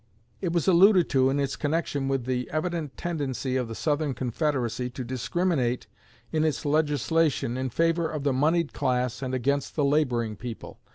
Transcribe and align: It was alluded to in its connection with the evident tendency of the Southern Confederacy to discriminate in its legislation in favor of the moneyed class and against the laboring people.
It 0.41 0.51
was 0.51 0.67
alluded 0.67 1.09
to 1.09 1.29
in 1.29 1.39
its 1.39 1.55
connection 1.55 2.07
with 2.07 2.25
the 2.25 2.49
evident 2.49 2.97
tendency 2.97 3.55
of 3.55 3.67
the 3.67 3.75
Southern 3.75 4.15
Confederacy 4.15 4.89
to 4.89 5.03
discriminate 5.03 5.85
in 6.31 6.43
its 6.43 6.65
legislation 6.65 7.55
in 7.55 7.69
favor 7.69 8.09
of 8.09 8.23
the 8.23 8.33
moneyed 8.33 8.73
class 8.73 9.21
and 9.21 9.35
against 9.35 9.75
the 9.75 9.85
laboring 9.85 10.35
people. 10.37 10.79